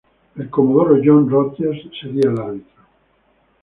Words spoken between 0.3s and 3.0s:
El comodoro John Rodgers sería el árbitro.